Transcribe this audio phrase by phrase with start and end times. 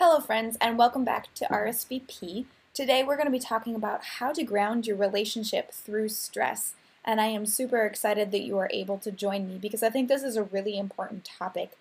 [0.00, 2.44] Hello, friends, and welcome back to RSVP.
[2.72, 6.74] Today, we're going to be talking about how to ground your relationship through stress.
[7.04, 10.06] And I am super excited that you are able to join me because I think
[10.06, 11.72] this is a really important topic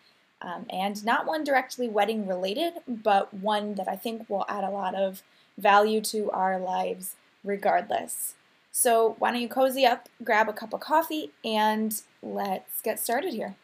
[0.42, 4.72] um, and not one directly wedding related, but one that I think will add a
[4.72, 5.22] lot of
[5.56, 8.34] value to our lives regardless.
[8.72, 13.36] So, why don't you cozy up, grab a cup of coffee, and let's get started
[13.36, 13.58] here.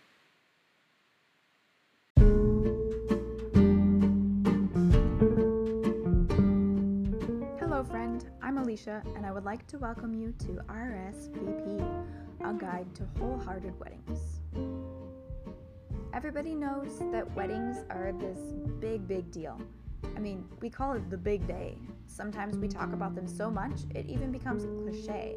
[8.42, 12.06] I'm Alicia, and I would like to welcome you to RSVP,
[12.42, 14.42] a guide to wholehearted weddings.
[16.14, 18.38] Everybody knows that weddings are this
[18.80, 19.60] big, big deal.
[20.16, 21.80] I mean, we call it the big day.
[22.06, 25.36] Sometimes we talk about them so much, it even becomes a cliche.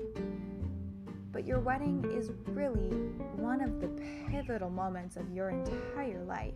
[1.33, 2.91] But your wedding is really
[3.37, 3.89] one of the
[4.29, 6.53] pivotal moments of your entire life.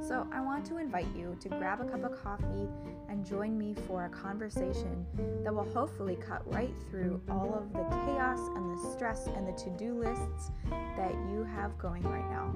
[0.00, 2.68] So, I want to invite you to grab a cup of coffee
[3.08, 5.04] and join me for a conversation
[5.44, 9.52] that will hopefully cut right through all of the chaos and the stress and the
[9.52, 10.50] to do lists
[10.96, 12.54] that you have going right now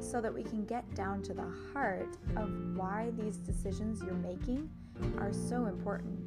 [0.00, 4.68] so that we can get down to the heart of why these decisions you're making
[5.18, 6.18] are so important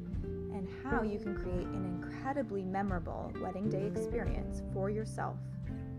[0.52, 5.36] and how you can create an incredibly memorable wedding day experience for yourself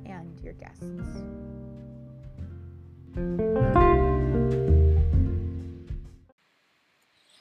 [0.05, 0.83] and your guests.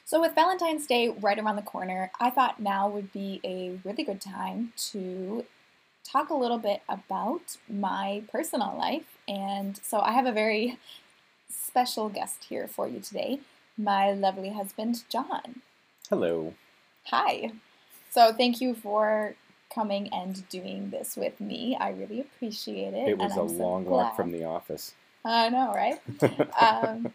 [0.07, 4.05] So, with Valentine's Day right around the corner, I thought now would be a really
[4.05, 5.43] good time to
[6.03, 9.17] talk a little bit about my personal life.
[9.27, 10.79] And so I have a very
[11.49, 13.39] special guest here for you today,
[13.77, 15.61] my lovely husband, John.
[16.09, 16.53] Hello.
[17.07, 17.51] Hi.
[18.09, 19.35] So thank you for
[19.73, 21.75] coming and doing this with me.
[21.77, 23.09] I really appreciate it.
[23.09, 24.93] It was a long so walk from the office.
[25.27, 25.99] I know, right?
[26.61, 27.13] um,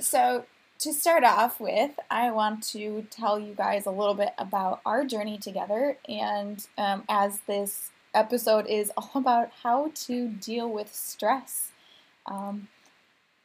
[0.00, 0.44] so
[0.80, 5.04] to start off with, I want to tell you guys a little bit about our
[5.04, 5.96] journey together.
[6.08, 11.70] And um, as this episode is all about how to deal with stress.
[12.26, 12.68] Um,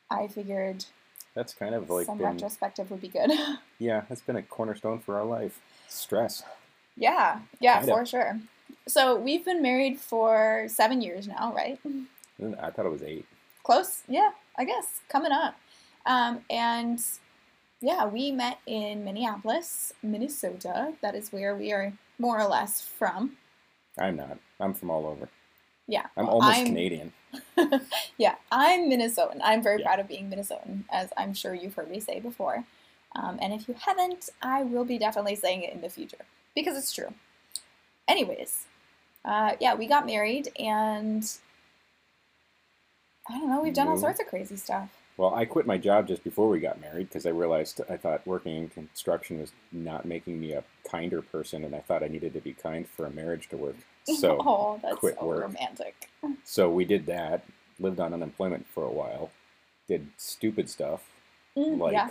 [0.09, 0.85] I figured
[1.33, 3.31] that's kind of like some been, retrospective would be good.
[3.79, 5.59] yeah, that's been a cornerstone for our life.
[5.88, 6.44] Stress.
[6.95, 8.07] Yeah, yeah, kind for of.
[8.07, 8.39] sure.
[8.88, 11.79] So we've been married for seven years now, right?
[12.59, 13.25] I thought it was eight.
[13.67, 15.53] Close, yeah, I guess coming up.
[16.05, 17.03] Um, and
[17.81, 20.94] yeah, we met in Minneapolis, Minnesota.
[21.01, 23.35] That is where we are more or less from.
[24.00, 24.38] I'm not.
[24.61, 25.27] I'm from all over.
[25.85, 26.06] Yeah.
[26.16, 27.11] I'm well, almost I'm, Canadian.
[28.17, 29.41] yeah, I'm Minnesotan.
[29.44, 29.88] I'm very yeah.
[29.88, 32.63] proud of being Minnesotan, as I'm sure you've heard me say before.
[33.17, 36.23] Um, and if you haven't, I will be definitely saying it in the future
[36.56, 37.13] because it's true.
[38.07, 38.63] Anyways,
[39.25, 41.29] uh, yeah, we got married and
[43.29, 44.89] I don't know, we've done all sorts of crazy stuff.
[45.17, 48.25] Well, I quit my job just before we got married because I realized I thought
[48.27, 52.33] working in construction was not making me a kinder person, and I thought I needed
[52.33, 53.75] to be kind for a marriage to work.
[54.21, 55.41] So oh, that's quit so work.
[55.41, 56.09] romantic.
[56.45, 57.43] So we did that.
[57.77, 59.31] Lived on unemployment for a while.
[59.89, 61.03] Did stupid stuff
[61.57, 62.09] mm, like, yeah.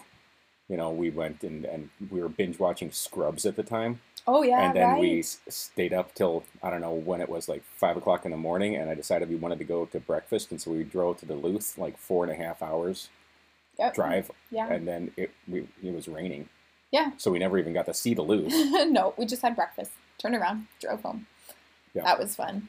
[0.69, 4.00] You know, we went and and we were binge watching Scrubs at the time.
[4.28, 5.00] Oh yeah, And then right.
[5.00, 8.37] we stayed up till I don't know when it was like five o'clock in the
[8.37, 11.27] morning, and I decided we wanted to go to breakfast, and so we drove to
[11.27, 13.09] Duluth, like four and a half hours
[13.78, 13.94] yep.
[13.94, 14.31] drive.
[14.50, 14.72] Yeah.
[14.72, 16.49] And then it we, it was raining.
[16.91, 17.12] Yeah.
[17.16, 18.53] So we never even got to see Duluth.
[18.91, 21.27] no, we just had breakfast, turned around, drove home.
[21.94, 22.03] Yeah.
[22.03, 22.69] That was fun.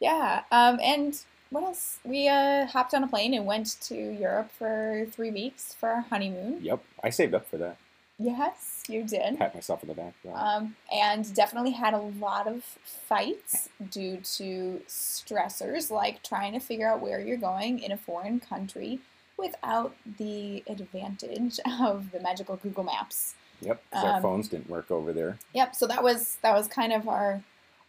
[0.00, 0.42] Yeah.
[0.50, 1.18] Um, and
[1.50, 1.98] what else?
[2.04, 6.00] We uh, hopped on a plane and went to Europe for three weeks for our
[6.02, 6.58] honeymoon.
[6.62, 7.76] Yep, I saved up for that.
[8.18, 9.38] Yes, you did.
[9.38, 10.14] Pat myself in the back.
[10.24, 10.32] Yeah.
[10.32, 16.88] Um, and definitely had a lot of fights due to stressors like trying to figure
[16.88, 19.00] out where you're going in a foreign country
[19.36, 23.34] without the advantage of the magical Google Maps.
[23.60, 25.38] Yep, um, our phones didn't work over there.
[25.54, 27.42] Yep, so that was that was kind of our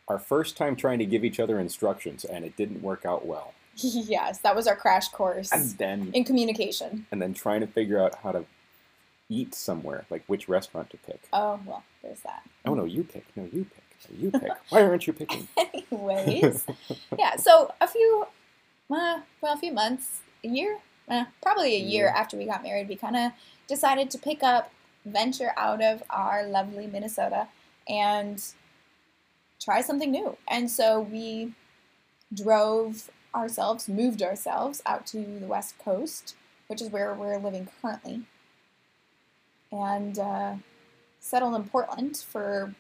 [0.08, 3.54] our first time trying to give each other instructions, and it didn't work out well.
[3.76, 5.52] yes, that was our crash course.
[5.52, 7.06] And then in communication.
[7.12, 8.46] And then trying to figure out how to
[9.30, 11.22] eat somewhere, like which restaurant to pick.
[11.34, 12.44] Oh well, there's that.
[12.66, 13.26] Oh no, you pick.
[13.36, 14.10] No, you pick.
[14.10, 14.52] No, you pick.
[14.70, 15.48] Why aren't you picking?
[15.58, 16.66] Anyways,
[17.20, 17.36] yeah.
[17.36, 18.28] So a few,
[18.90, 20.80] uh, well, a few months, a year,
[21.10, 22.18] eh, probably a year mm-hmm.
[22.18, 23.32] after we got married, we kind of
[23.68, 24.72] decided to pick up,
[25.06, 27.48] venture out of our lovely Minnesota,
[27.88, 28.44] and
[29.60, 30.38] try something new.
[30.48, 31.54] And so we
[32.34, 36.36] drove ourselves, moved ourselves out to the West Coast,
[36.68, 38.24] which is where we're living currently,
[39.72, 40.56] and uh,
[41.20, 42.74] settled in Portland for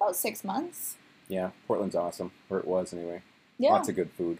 [0.00, 0.96] about six months.
[1.28, 3.22] Yeah, Portland's awesome, or it was anyway.
[3.58, 3.72] Yeah.
[3.72, 4.38] Lots of good food.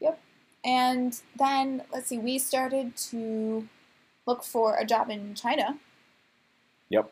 [0.00, 0.20] Yep.
[0.64, 3.68] And then, let's see, we started to
[4.26, 5.78] look for a job in China.
[6.90, 7.10] Yep,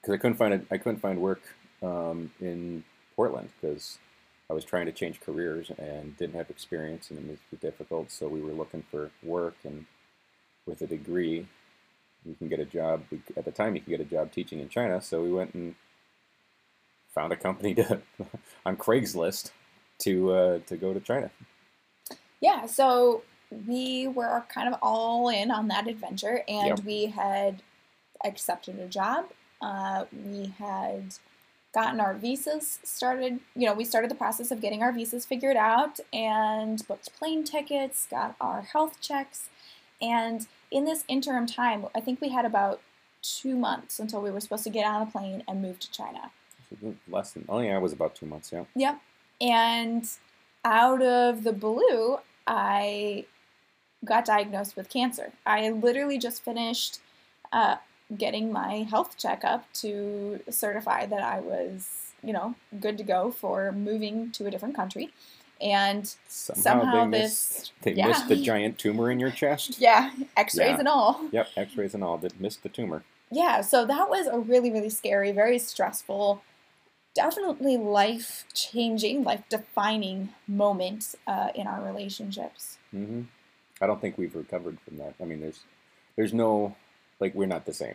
[0.00, 1.42] because I couldn't find a, I couldn't find work
[1.82, 2.84] um, in
[3.16, 3.98] Portland because
[4.48, 8.10] I was trying to change careers and didn't have experience and it was too difficult.
[8.12, 9.86] So we were looking for work and
[10.66, 11.46] with a degree,
[12.24, 13.02] you can get a job.
[13.36, 15.00] At the time, you could get a job teaching in China.
[15.00, 15.74] So we went and
[17.14, 18.00] found a company to
[18.66, 19.50] on Craigslist
[20.00, 21.30] to uh, to go to China.
[22.40, 23.22] Yeah, so
[23.66, 26.84] we were kind of all in on that adventure, and Yep.
[26.84, 27.62] we had
[28.24, 29.26] accepted a job.
[29.62, 31.14] Uh, we had
[31.74, 33.40] gotten our visas started.
[33.54, 37.44] You know, we started the process of getting our visas figured out and booked plane
[37.44, 39.48] tickets, got our health checks,
[40.00, 42.80] and in this interim time, I think we had about
[43.22, 46.30] two months until we were supposed to get on a plane and move to China.
[47.08, 48.52] Less than oh yeah, it was about two months.
[48.52, 48.64] Yeah.
[48.74, 49.00] Yep.
[49.40, 50.08] And
[50.64, 53.24] out of the blue, I
[54.04, 55.32] got diagnosed with cancer.
[55.44, 57.00] I literally just finished
[57.52, 57.76] uh,
[58.16, 63.72] getting my health checkup to certify that I was, you know, good to go for
[63.72, 65.10] moving to a different country.
[65.60, 67.22] And Somehow, Somehow they this-
[67.58, 68.08] missed they yeah.
[68.08, 69.78] missed the giant tumor in your chest.
[69.80, 70.78] yeah, x rays Yeah.
[70.80, 71.20] and all.
[71.32, 72.18] Yep, X-rays and all.
[72.18, 73.02] That missed the tumor.
[73.30, 76.42] Yeah, so that was a really, really scary, very stressful,
[77.14, 82.78] definitely life changing, life defining moment uh, in our relationships.
[82.90, 83.22] hmm
[83.80, 85.14] I don't think we've recovered from that.
[85.20, 85.60] I mean, there's
[86.16, 86.76] there's no
[87.20, 87.94] like we're not the same.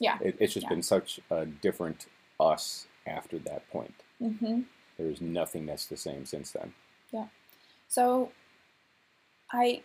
[0.00, 0.18] Yeah.
[0.20, 0.70] It, it's just Yeah.
[0.70, 2.06] been such a different
[2.40, 3.94] us after that point.
[4.18, 4.62] hmm
[4.98, 6.72] There's nothing that's the same since then.
[7.12, 7.26] Yeah.
[7.88, 8.30] So
[9.52, 9.82] I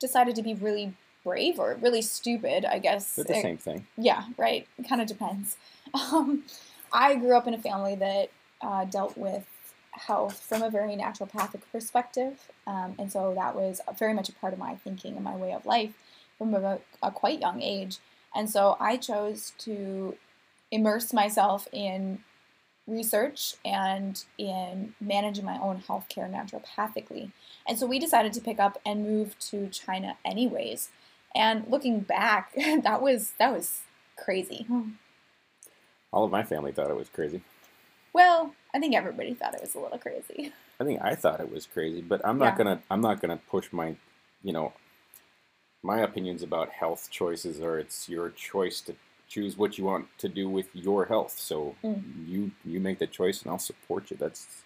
[0.00, 0.94] decided to be really
[1.24, 3.14] brave or really stupid, I guess.
[3.16, 3.86] They're the It- same thing.
[3.96, 4.66] Yeah, right.
[4.78, 5.56] It kind of depends.
[5.94, 6.44] Um,
[6.92, 8.30] I grew up in a family that
[8.60, 9.46] uh, dealt with
[9.92, 14.52] health from a very naturopathic perspective, um, and so that was very much a part
[14.52, 15.94] of my thinking and my way of life
[16.36, 17.98] from a, a quite young age.
[18.38, 20.16] And so I chose to
[20.70, 22.20] immerse myself in
[22.86, 27.32] research and in managing my own healthcare naturopathically.
[27.66, 30.90] And so we decided to pick up and move to China anyways.
[31.34, 32.52] And looking back,
[32.84, 33.80] that was that was
[34.16, 34.64] crazy.
[34.68, 34.90] Hmm.
[36.12, 37.42] All of my family thought it was crazy.
[38.12, 40.52] Well, I think everybody thought it was a little crazy.
[40.80, 42.58] I think I thought it was crazy, but I'm not Yeah.
[42.58, 43.96] gonna I'm not gonna push my
[44.44, 44.74] you know
[45.82, 48.94] my opinions about health choices are it's your choice to
[49.28, 51.38] choose what you want to do with your health.
[51.38, 52.26] So Mm.
[52.26, 54.16] you you make the choice and I'll support you.
[54.16, 54.62] That's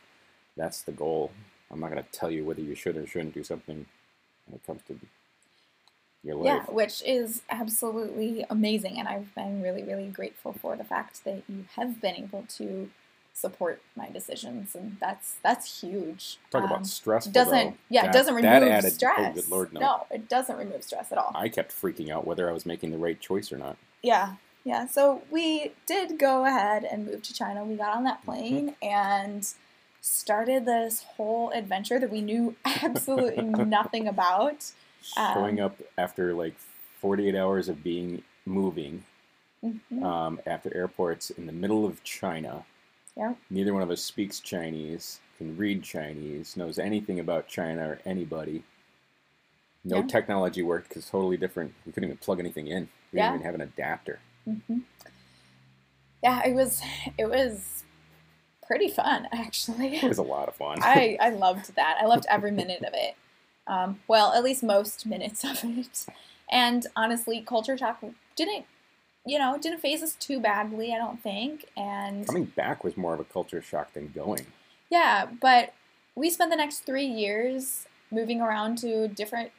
[0.57, 1.33] that's the goal.
[1.71, 3.87] I'm not gonna tell you whether you should or shouldn't do something
[4.47, 4.99] when it comes to
[6.23, 6.47] your life.
[6.47, 8.99] Yeah, which is absolutely amazing.
[8.99, 12.91] And I've been really, really grateful for the fact that you have been able to
[13.35, 14.75] support my decisions.
[14.75, 16.39] And that's that's huge.
[16.51, 17.33] Talk Um, about stressful.
[17.33, 19.19] doesn't yeah, That- it doesn't remove that added- stress.
[19.19, 19.81] Oh, good lord, no.
[19.81, 21.33] no, it doesn't remove stress at all.
[21.35, 23.77] I kept freaking out whether I was making the right choice or not.
[24.03, 24.35] Yeah,
[24.65, 24.87] yeah.
[24.87, 27.65] So we did go ahead and move to China.
[27.65, 29.49] We got on that plane and
[30.01, 34.73] started this whole adventure that we knew absolutely nothing about.
[35.03, 36.55] Showing Um, up after like
[37.01, 39.05] 48 hours of being moving
[39.65, 40.03] Mhm.
[40.03, 42.65] um, after airports in the middle of China.
[43.17, 43.35] Yeah.
[43.51, 48.65] Neither one of us speaks Chinese, can read Chinese, knows anything about China or anybody.
[49.85, 50.07] No Yeah.
[50.07, 51.75] technology worked because totally different.
[51.85, 52.89] We couldn't even plug anything in.
[53.13, 53.27] We Yeah.
[53.27, 54.21] didn't even have an adapter.
[54.45, 54.79] hmm
[56.23, 56.81] Yeah, it was
[57.19, 57.85] it was
[58.65, 59.97] pretty fun actually.
[59.97, 60.79] It was a lot of fun.
[60.81, 61.99] I I loved that.
[62.01, 63.17] I loved every minute of it.
[63.67, 66.07] Um, well, at least most minutes of it.
[66.51, 68.03] And honestly, culture shock
[68.37, 68.67] didn't,
[69.25, 70.93] you know, didn't faze us too badly.
[70.95, 71.67] I don't think.
[71.77, 74.47] And Coming back was more of a culture shock than going.
[74.91, 75.75] yeah, but
[76.15, 79.51] we spent the next three years moving around to different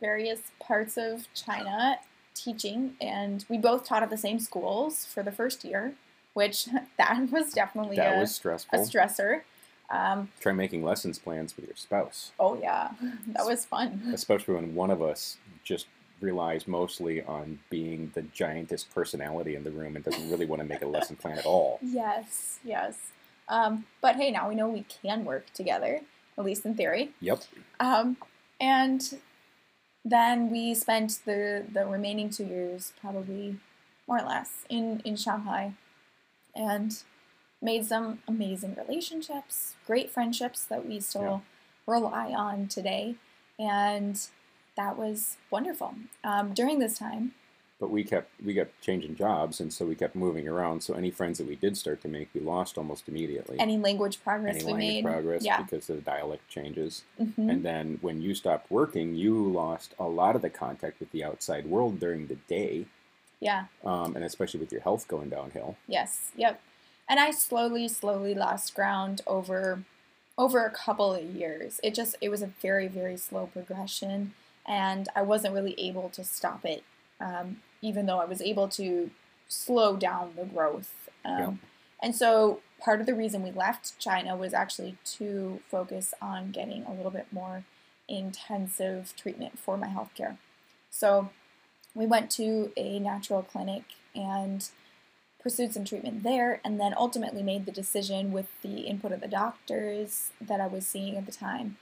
[0.00, 1.98] various parts of China
[2.34, 5.94] teaching, and we both taught at the same schools for the first year,
[6.34, 6.66] which
[6.98, 9.42] that was definitely That a, was a stressor.
[9.90, 12.90] Um, Try making lessons plans with your spouse, oh yeah,
[13.28, 14.10] that was fun.
[14.14, 15.86] especially when one of us just
[16.22, 20.68] relies mostly on being the giantest personality in the room and doesn't really want to
[20.68, 21.78] make a lesson plan at all.
[21.92, 22.96] Yes, yes.
[23.48, 26.00] Um, but hey, now we know we can work together,
[26.38, 27.10] at least in theory.
[27.20, 27.42] Yep.
[27.80, 28.16] Um,
[28.60, 29.18] and
[30.04, 33.58] then we spent the the remaining two years, probably
[34.08, 35.74] more or less, in in Shanghai,
[36.54, 37.02] and
[37.60, 41.42] made some amazing relationships, great friendships that we still
[41.86, 43.16] rely on today,
[43.58, 44.28] and
[44.76, 45.94] that was wonderful.
[46.24, 47.32] Um, during this time,
[47.82, 50.84] but we kept we kept changing jobs, and so we kept moving around.
[50.84, 53.58] So any friends that we did start to make, we lost almost immediately.
[53.58, 55.04] Any language progress Any we language made.
[55.04, 55.60] progress yeah.
[55.60, 57.02] because of the dialect changes.
[57.20, 57.50] Mhm.
[57.50, 61.24] And then when you stopped working, you lost a lot of the contact with the
[61.24, 62.86] outside world during the day,
[63.40, 63.64] yeah.
[63.84, 65.74] um, and especially with your health going downhill.
[65.88, 66.30] Yes.
[66.36, 66.60] Yep.
[67.08, 69.82] And I slowly, slowly lost ground over
[70.38, 71.80] over a couple of years.
[71.82, 74.34] It just it was a very, very slow progression,
[74.66, 76.84] and I wasn't really able to stop it.
[77.20, 79.10] Um, even though I was able to
[79.48, 81.08] slow down the growth.
[81.24, 81.52] Um, Yeah.
[82.02, 86.84] And so part of the reason we left China was actually to focus on getting
[86.84, 87.64] a little bit more
[88.08, 90.36] intensive treatment for my healthcare.
[90.90, 91.30] So
[91.94, 94.68] we went to a natural clinic and
[95.40, 99.28] pursued some treatment there, and then ultimately made the decision with the input of the
[99.28, 101.76] doctors that I was seeing at the time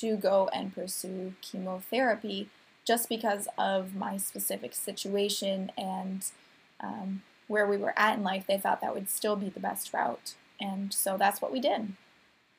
[0.00, 2.48] to go and pursue chemotherapy
[2.86, 6.24] just because of my specific situation and
[6.80, 8.44] um, where we were at in life.
[8.46, 11.92] They thought that would still be the best route, and so that's what we did.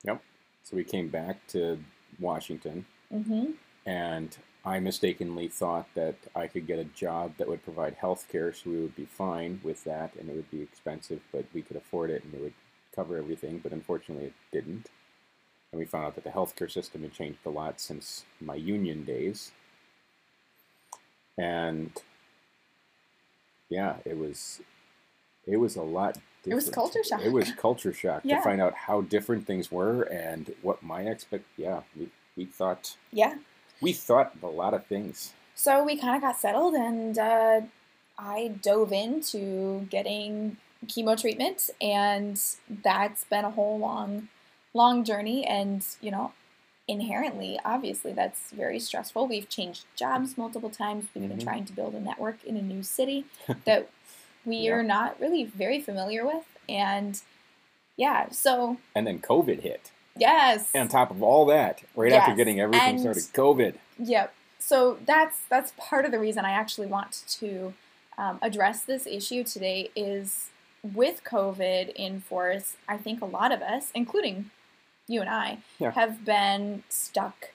[0.03, 0.21] Yep.
[0.63, 1.79] So we came back to
[2.19, 3.51] Washington, hmm
[3.85, 8.51] and I mistakenly thought that I could get a job that would provide health care,
[8.51, 11.77] so we would be fine with that, and it would be expensive, but we could
[11.77, 12.53] afford it, and it would
[12.93, 13.59] cover everything.
[13.59, 14.89] But unfortunately, it didn't.
[15.71, 19.03] And we found out that the healthcare system had changed a lot since my union
[19.03, 19.51] days.
[21.37, 21.91] And
[23.69, 24.61] yeah, it was
[25.45, 26.51] it was a lot different.
[26.51, 27.21] It was culture shock.
[27.21, 28.37] It was culture shock Yeah.
[28.37, 32.95] to find out how different things were and what my expect yeah, we, we thought
[33.11, 33.35] Yeah.
[33.81, 35.33] we thought a lot of things.
[35.55, 37.61] So we kind of got settled, and uh,
[38.17, 42.39] I dove into getting chemo treatment, and
[42.83, 44.27] that's been a whole long,
[44.77, 45.45] long journey.
[45.45, 46.31] And you know,
[46.87, 49.27] inherently, obviously, that's very stressful.
[49.27, 51.07] We've changed jobs multiple times.
[51.13, 51.43] We've been Mhm.
[51.43, 53.25] trying to build a network in a new city
[53.65, 53.89] that
[54.45, 54.73] we Yeah.
[54.75, 57.21] are not really very familiar with, and
[57.97, 59.91] yeah, so And then COVID hit.
[60.15, 63.75] yes, And on top of all that, right after getting everything and- started, COVID.
[63.99, 64.33] Yep.
[64.59, 67.73] So that's that's part of the reason I actually want to
[68.17, 70.49] um, address this issue today is
[70.83, 72.75] with COVID in force.
[72.87, 74.49] I think a lot of us, including
[75.07, 75.91] you and I, Yeah.
[75.91, 77.51] have been stuck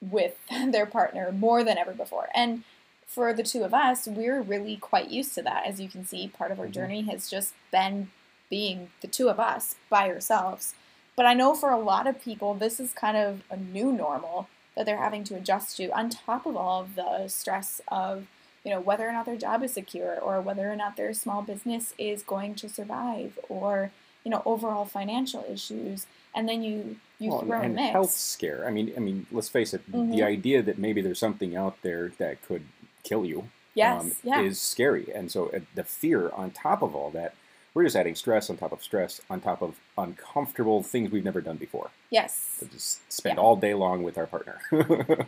[0.00, 0.36] with
[0.70, 2.28] their partner more than ever before.
[2.34, 2.64] And
[3.06, 5.66] for the two of us, we're really quite used to that.
[5.66, 6.72] As you can see, part of our Mhm.
[6.72, 8.10] journey has just been
[8.48, 10.74] being the two of us by ourselves.
[11.16, 14.48] But I know for a lot of people, this is kind of a new normal
[14.76, 18.26] that they're having to adjust to, on top of all of the stress of,
[18.64, 21.42] you know, whether or not their job is secure, or whether or not their small
[21.42, 23.90] business is going to survive, or
[24.24, 26.06] you know, overall financial issues.
[26.34, 27.92] And then you you Well, throw and a mix.
[27.92, 28.66] health scare.
[28.66, 29.82] I mean, I mean, let's face it.
[29.90, 30.10] Mhm.
[30.12, 32.64] The idea that maybe there's something out there that could
[33.02, 36.94] kill you yes, um, yeah, is scary, and so uh, the fear on top of
[36.94, 37.34] all that,
[37.74, 41.40] we're just adding stress on top of stress on top of uncomfortable things we've never
[41.40, 41.90] done before.
[42.10, 43.42] yes, To just spend Yeah.
[43.42, 44.58] all day long with our partner.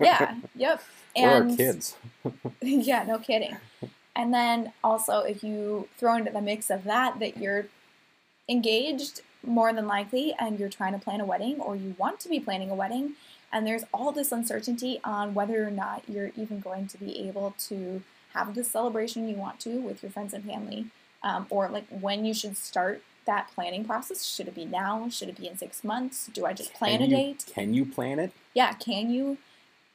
[0.01, 0.83] yeah, yep.
[1.17, 1.97] or our kids.
[2.63, 3.57] yeah, no kidding.
[4.17, 7.67] And then also, if you throw into the mix of that, that you're
[8.49, 12.29] engaged more than likely and you're trying to plan a wedding or you want to
[12.29, 13.15] be planning a wedding,
[13.53, 17.55] and there's all this uncertainty on whether or not you're even going to be able
[17.59, 18.03] to
[18.35, 20.87] have the celebration you want to with your friends and family,
[21.23, 24.25] um, or like when you should start that planning process.
[24.25, 25.09] Should it be now?
[25.11, 26.29] Should it be in six months?
[26.33, 27.45] Do I just plan Can a you- date?
[27.53, 28.33] Can you plan it?
[28.55, 29.39] yeah, can you?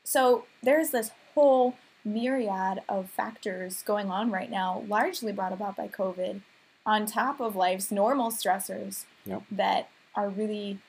[0.04, 1.76] So there's this whole
[2.06, 6.42] myriad of factors going on right now, largely brought about by COVID,
[6.88, 9.44] on top of life's normal stressors Yep.
[9.52, 10.80] that are really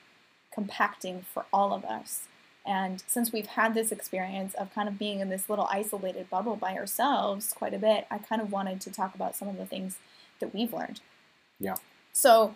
[0.51, 2.23] compacting for all of us.
[2.65, 6.55] And since we've had this experience of kind of being in this little isolated bubble
[6.55, 9.65] by ourselves quite a bit, I kind of wanted to talk about some of the
[9.65, 9.97] things
[10.39, 11.01] that we've learned.
[11.59, 11.75] Yeah.
[12.13, 12.55] So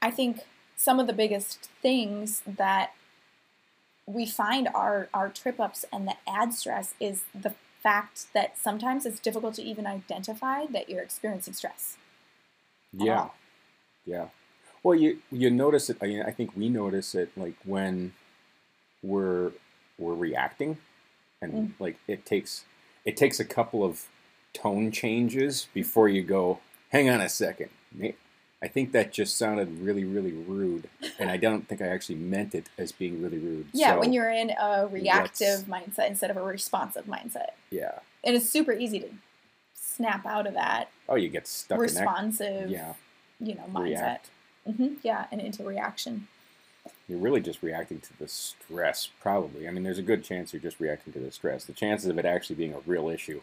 [0.00, 0.40] I think
[0.76, 2.92] some of the biggest things that
[4.06, 9.06] we find our, our trip ups and the ad stress is the fact that sometimes
[9.06, 11.96] it's difficult to even identify that you're experiencing stress.
[12.92, 13.34] Yeah, all.
[14.06, 14.28] yeah.
[14.82, 15.98] Well, you you notice it.
[16.02, 18.12] I mean, I think we notice it like when
[19.02, 19.52] we're
[19.98, 20.78] we're reacting,
[21.42, 21.70] and Mm.
[21.78, 22.64] like it takes
[23.04, 24.06] it takes a couple of
[24.52, 26.60] tone changes before you go.
[26.90, 27.70] Hang on a second.
[28.62, 32.54] I think that just sounded really, really rude, and I don't think I actually meant
[32.54, 33.68] it as being really rude.
[33.72, 37.52] Yeah, So, when you're in a reactive mindset instead of a responsive mindset.
[37.70, 38.00] yeah.
[38.22, 39.08] And it's super easy to
[40.00, 42.70] snap out of that Oh, you get stuck in responsive, that.
[42.70, 42.94] Yeah,
[43.40, 43.82] you know, mindset.
[43.82, 44.30] react.
[44.64, 46.28] hmm yeah, and into reaction.
[47.08, 49.66] You're really just reacting to the stress, probably.
[49.66, 51.64] I mean, there's a good chance you're just reacting to the stress.
[51.64, 53.42] The chances of it actually being a real issue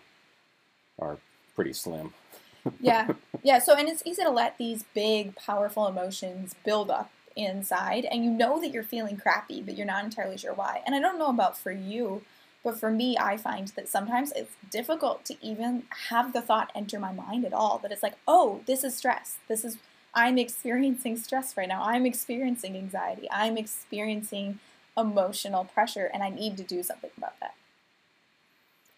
[0.97, 1.17] are
[1.55, 2.13] pretty slim.
[2.79, 3.09] yeah,
[3.43, 3.59] yeah.
[3.59, 8.31] So and it's easy to let these big, powerful emotions build up inside, and you
[8.31, 10.81] know that you're feeling crappy, but you're not entirely sure why.
[10.85, 12.21] And I don't know about for you,
[12.67, 17.00] but for me, I find that sometimes it's difficult to even have the thought enter
[17.00, 17.77] my mind at all.
[17.77, 19.38] That it's like, oh, this is stress.
[19.47, 19.77] This is
[20.13, 21.81] I'm experiencing stress right now.
[21.81, 23.29] I'm experiencing anxiety.
[23.31, 24.59] I'm experiencing
[24.97, 27.53] emotional pressure, and I need to do something about that.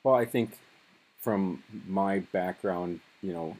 [0.03, 0.57] Well, I think
[1.19, 3.55] from my background, you know,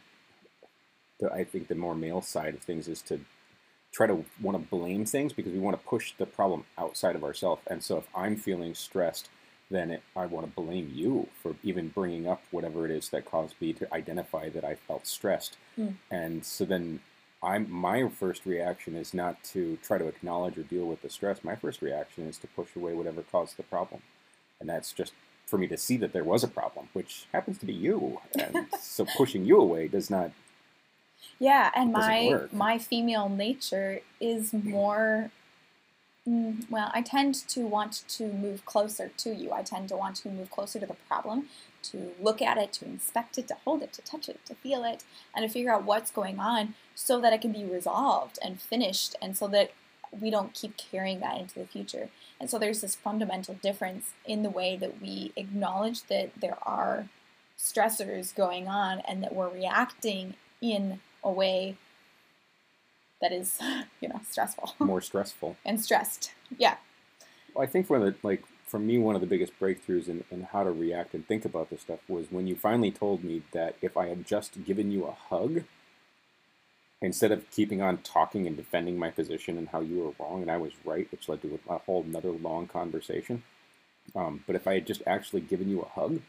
[1.20, 3.20] the, I think the more male side of things is to
[3.92, 7.24] try to want to blame things because we want to push the problem outside of
[7.24, 7.62] ourselves.
[7.68, 9.30] And so if I'm feeling stressed,
[9.72, 13.26] then it, I want to blame you for even bringing up whatever it is that
[13.26, 15.58] caused me to identify that I felt stressed.
[15.78, 15.96] Mm.
[16.10, 17.02] And so then
[17.42, 21.44] I'm my first reaction is not to try to acknowledge or deal with the stress.
[21.44, 24.02] My first reaction is to push away whatever caused the problem.
[24.60, 25.14] And that's just
[25.46, 28.20] for me to see that there was a problem, which happens to be you.
[28.38, 30.32] And so pushing you away does not
[31.40, 32.54] yeah, and my work.
[32.54, 35.32] my female nature is more
[36.30, 39.52] mm, well, I tend to want to move closer to you.
[39.52, 41.48] I tend to want to move closer to the problem,
[41.84, 44.84] to look at it, to inspect it, to hold it, to touch it, to feel
[44.84, 45.04] it,
[45.36, 49.16] and to figure out what's going on so that it can be resolved and finished
[49.22, 49.72] and so that
[50.20, 52.10] we don't keep carrying that into the future.
[52.40, 57.08] And so there's this fundamental difference in the way that we acknowledge that there are
[57.58, 61.76] stressors going on and that we're reacting in a way
[63.22, 63.60] that is,
[64.02, 64.76] you know, stressful.
[64.80, 65.58] More stressful.
[65.66, 66.32] and stressed.
[66.58, 66.78] Yeah.
[67.54, 70.24] Well, I think one of the, like, for me, one of the biggest breakthroughs in,
[70.30, 73.42] in how to react and think about this stuff was when you finally told me
[73.52, 75.64] that if I had just given you a hug,
[77.02, 80.52] instead of keeping on talking and defending my position and how you were wrong and
[80.52, 83.44] I was right, which led to a whole another long conversation.
[84.16, 86.22] Um, but if I had just actually given you a hug,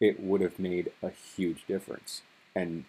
[0.00, 2.22] it would have made a huge difference.
[2.54, 2.84] And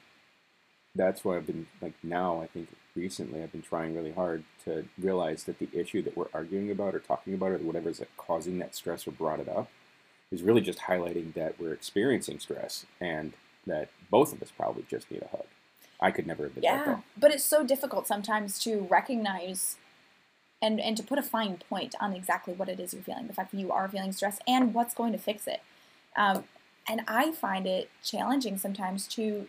[0.96, 2.42] that's why I've been like now.
[2.42, 6.28] I think recently I've been trying really hard to realize that the issue that we're
[6.34, 9.70] arguing about or talking about or whatever is causing that stress or brought it up
[10.32, 13.34] is really just highlighting that we're experiencing stress and
[13.66, 15.46] that both of us probably just need a hug.
[16.02, 19.78] I could never have been yeah, but it's so difficult sometimes to recognize
[20.62, 23.34] and and to put a fine point on exactly what it is you're feeling, the
[23.34, 25.62] fact that you are feeling stress and what's going to fix it.
[26.16, 26.44] Um,
[26.88, 29.48] and I find it challenging sometimes to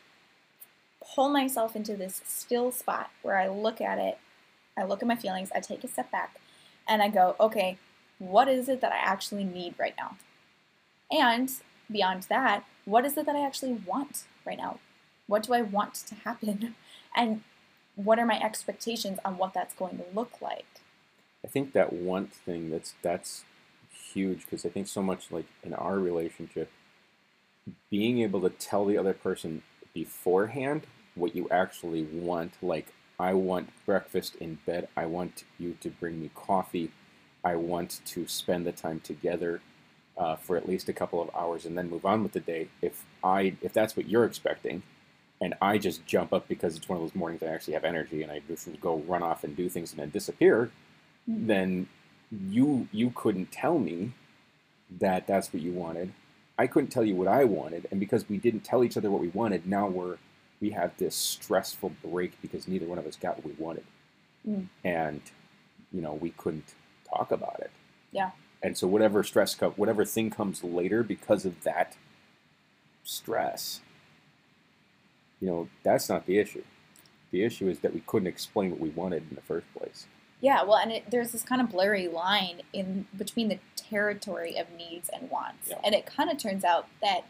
[1.15, 4.19] pull myself into this still spot where I look at it,
[4.77, 6.41] I look at my feelings, I take a step back,
[6.87, 7.79] and I go, okay,
[8.19, 10.17] what is it that I actually need right now?
[11.11, 11.51] And
[11.91, 14.79] beyond that, what is it that I actually want right now?
[15.27, 16.75] What do I want to happen?
[17.17, 17.43] And
[17.97, 20.67] what are my expectations on what that's going to look like?
[21.43, 23.45] I think that one thing that's that's
[24.13, 26.71] huge because I think so much like in our relationship,
[27.91, 29.63] being able to tell the other person
[29.95, 30.83] beforehand
[31.19, 32.55] what you actually want.
[32.63, 34.89] Like, I want breakfast in bed.
[34.97, 36.93] I want you to bring me coffee.
[37.45, 39.61] I want to spend the time together
[40.17, 42.69] uh, for at least a couple of hours and then move on with the day.
[42.83, 44.83] If I if that's what you're expecting,
[45.41, 48.23] and I just jump up because it's one of those mornings I actually have energy
[48.23, 50.71] and I just go run off and do things and then disappear,
[51.29, 51.47] mm-hmm.
[51.47, 51.89] then
[52.31, 54.13] you you couldn't tell me
[55.01, 56.13] that that's what you wanted.
[56.59, 59.21] I couldn't tell you what I wanted, and because we didn't tell each other what
[59.21, 60.19] we wanted, now we're
[60.61, 63.85] we had this stressful break because neither one of us got what we wanted,
[64.47, 64.67] mm.
[64.85, 65.21] and
[65.93, 66.75] you know we couldn't
[67.09, 67.71] talk about it.
[68.13, 68.31] Yeah.
[68.63, 71.97] And so whatever stress co- whatever thing comes later because of that
[73.05, 73.81] stress,
[75.41, 76.65] you know, that's not the issue.
[77.31, 80.07] The issue is that we couldn't explain what we wanted in the first place.
[80.41, 84.71] Yeah, well, and it, there's this kind of blurry line in between the territory of
[84.71, 85.81] needs and wants, yeah.
[85.85, 87.23] and it kind of turns out that,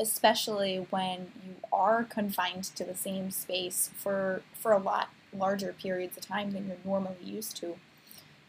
[0.00, 6.16] especially when you are confined to the same space for for a lot larger periods
[6.16, 7.76] of time than you're normally used to,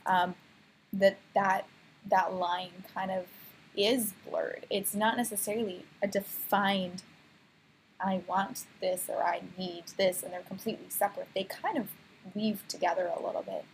[0.06, 0.34] um,
[0.94, 1.66] that that
[2.10, 3.26] that line kind of
[3.76, 4.66] is blurred.
[4.70, 7.04] It's not necessarily a defined
[8.00, 11.28] I want this or I need this, and they're completely separate.
[11.36, 11.90] They kind of
[12.34, 13.66] weave together a little bit.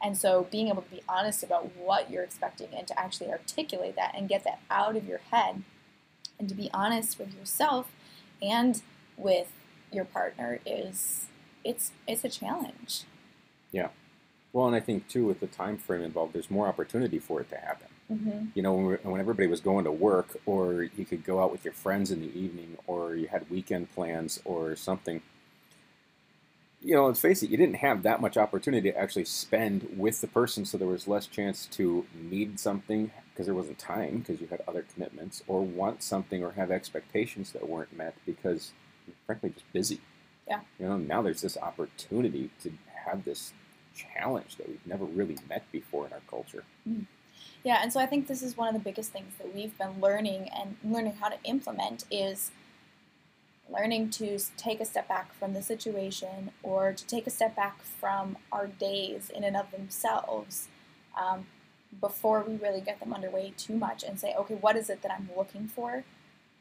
[0.00, 3.96] And so being able to be honest about what you're expecting and to actually articulate
[3.96, 5.62] that and get that out of your head
[6.42, 7.88] and to be honest with yourself
[8.42, 8.82] and
[9.16, 9.52] with
[9.92, 11.26] your partner is
[11.64, 13.04] it's it's a challenge.
[13.70, 13.88] Yeah.
[14.52, 17.48] Well, and I think too with the time frame involved, there's more opportunity for it
[17.50, 17.86] to happen.
[18.12, 18.46] Mm-hmm.
[18.54, 21.64] You know, when, when, everybody was going to work, or you could go out with
[21.64, 25.22] your friends in the evening, or you had weekend plans, or something.
[26.82, 30.20] You know, let's face it, you didn't have that much opportunity to actually spend with
[30.20, 34.40] the person, so there was less chance to need something because there wasn't time because
[34.40, 38.72] you had other commitments, or want something, or have expectations that weren't met because
[39.26, 40.00] frankly just busy.
[40.48, 40.60] Yeah.
[40.78, 42.72] You know, now there's this opportunity to
[43.06, 43.52] have this
[43.94, 46.64] challenge that we've never really met before in our culture.
[46.88, 47.06] Mm.
[47.64, 50.00] Yeah, and so I think this is one of the biggest things that we've been
[50.00, 52.50] learning and learning how to implement is
[53.72, 57.82] learning to take a step back from the situation or to take a step back
[57.82, 60.68] from our days in and of themselves
[61.20, 61.46] um,
[62.00, 65.12] before we really get them underway too much and say, okay, what is it that
[65.12, 66.04] I'm looking for?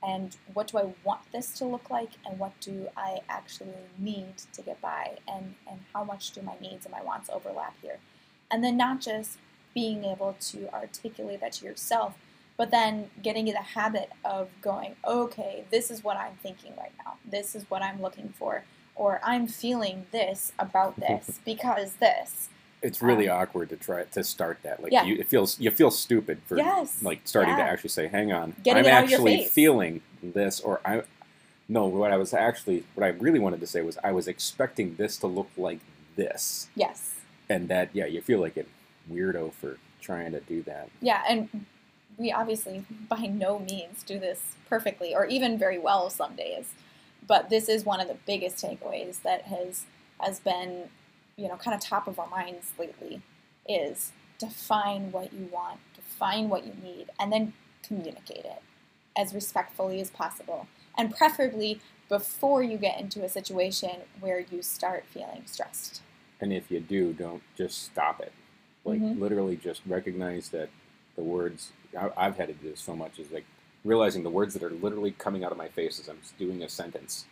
[0.04, 2.12] And what do I want this to look like?
[2.26, 5.17] And what do I actually need to get by?
[5.28, 7.98] And, and how much do my needs and my wants overlap here?
[8.50, 9.38] And then not just
[9.74, 12.15] being able to articulate that to yourself,
[12.58, 16.91] but then getting in the habit of going, okay, this is what I'm thinking right
[17.04, 17.15] now.
[17.24, 18.65] This is what I'm looking for.
[18.96, 22.50] Or I'm feeling this about this because this.
[22.82, 24.82] It's really um, awkward to try to start that.
[24.82, 25.04] Like yeah.
[25.04, 27.02] you, it feels you feel stupid for yes.
[27.04, 27.65] like starting yeah.
[27.65, 30.82] to actually say, "Hang on, Getting I'm it out of your actually feeling this," or
[30.86, 31.04] I.
[31.70, 34.96] No, what I was actually, what I really wanted to say was, I was expecting
[34.96, 35.80] this to look like
[36.17, 37.15] this, Yes.
[37.50, 38.65] and that, yeah, you feel like a
[39.10, 40.89] weirdo for trying to do that.
[41.02, 41.65] Yeah, and
[42.17, 46.74] we obviously by no means do this perfectly or even very well some days.
[47.26, 49.86] But this is one of the biggest takeaways that has
[50.20, 50.89] has been,
[51.42, 53.22] you know, kind of top of our minds lately
[53.68, 58.62] is define what you want, define what you need, and then communicate it
[59.18, 60.68] as respectfully as possible.
[60.98, 66.02] And preferably before you get into a situation where you start feeling stressed.
[66.40, 68.34] And if you do, don't just stop it.
[68.86, 69.16] Like Mhm.
[69.16, 70.70] literally, just recognize that
[71.16, 73.46] the words I, I've had to do this so much is like
[73.84, 76.70] realizing the words that are literally coming out of my face as I'm doing a
[76.70, 77.26] sentence.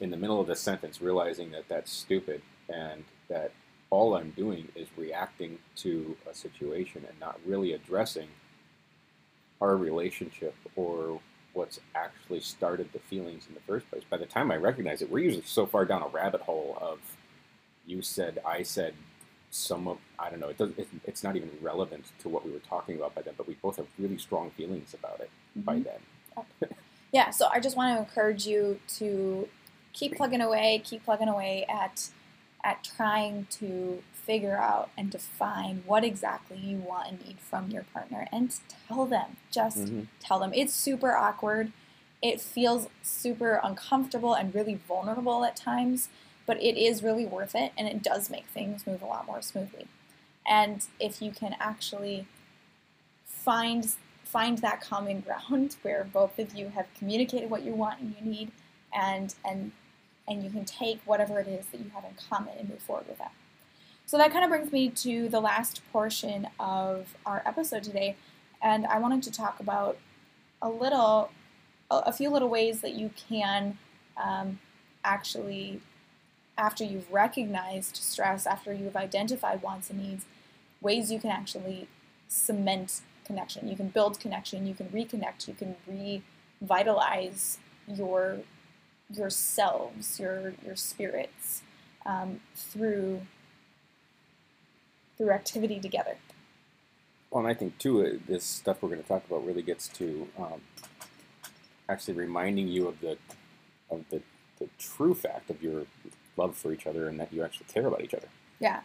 [0.00, 3.52] In the middle of the sentence, realizing that that's stupid and that
[3.90, 8.28] all I'm doing is reacting to a situation and not really addressing
[9.60, 11.20] our relationship or
[11.52, 14.02] what's actually started the feelings in the first place.
[14.08, 16.98] By the time I recognize it, we're usually so far down a rabbit hole of
[17.86, 18.94] you said, I said,
[19.50, 20.48] some of I don't know.
[20.48, 20.70] It does.
[20.76, 23.34] It, it's not even relevant to what we were talking about by then.
[23.36, 25.84] But we both have really strong feelings about it by Mhm.
[25.84, 26.70] then.
[27.12, 29.48] Yeah, so I just want to encourage you to
[29.92, 32.08] keep plugging away, keep plugging away at
[32.64, 37.82] at trying to figure out and define what exactly you want and need from your
[37.92, 39.36] partner and tell them.
[39.50, 40.08] Just Mhm.
[40.18, 40.52] tell them.
[40.54, 41.72] It's super awkward.
[42.22, 46.08] It feels super uncomfortable and really vulnerable at times,
[46.46, 49.42] but it is really worth it and it does make things move a lot more
[49.42, 49.86] smoothly.
[50.46, 52.26] And if you can actually
[53.26, 58.14] find find that common ground where both of you have communicated what you want and
[58.18, 58.50] you need
[58.92, 59.72] and and
[60.26, 63.06] and you can take whatever it is that you have in common and move forward
[63.08, 63.32] with that.
[64.06, 68.16] So that kind of brings me to the last portion of our episode today,
[68.62, 69.98] and I wanted to talk about
[70.60, 71.30] a little,
[71.90, 73.78] a, few little ways that you can
[74.16, 74.58] um,
[75.04, 75.80] actually,
[76.56, 80.24] after you've recognized stress, after you've identified wants and needs,
[80.80, 81.88] ways you can actually
[82.28, 83.68] cement connection.
[83.68, 84.66] You can build connection.
[84.66, 85.48] You can reconnect.
[85.48, 86.20] You can
[86.60, 87.58] revitalize
[87.88, 88.38] your
[89.10, 91.62] yourselves, your your spirits
[92.06, 93.22] um, through
[95.16, 96.16] through activity together.
[97.30, 99.88] Well, and I think too, uh, this stuff we're going to talk about really gets
[99.88, 100.60] to um,
[101.88, 103.18] actually reminding you of the
[103.90, 104.22] of the,
[104.58, 105.86] the true fact of your
[106.36, 108.28] love for each other and that you actually care about each other.
[108.58, 108.80] Yeah.